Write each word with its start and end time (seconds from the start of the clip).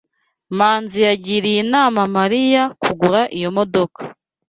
Manzi 0.57 0.97
yagiriye 1.07 1.59
inama 1.65 2.01
Mariya 2.17 2.63
kugura 2.81 3.21
iyo 3.37 3.49
modoka. 3.57 3.99